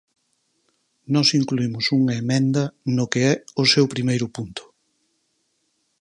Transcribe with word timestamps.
Nós 1.13 1.29
incluímos 1.39 1.85
unha 1.99 2.13
emenda 2.21 2.63
no 2.95 3.05
que 3.11 3.21
é 3.31 3.33
o 3.61 3.63
seu 3.73 3.85
primeiro 3.93 4.27
punto. 4.35 4.63